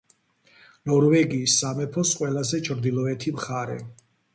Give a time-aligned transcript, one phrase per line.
[0.91, 3.83] ნორვეგიის სამეფოს ყველაზე ჩრდილოეთი მხარე.